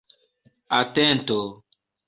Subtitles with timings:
[0.79, 1.39] atento